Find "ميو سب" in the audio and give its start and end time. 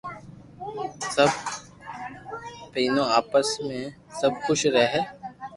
3.65-4.31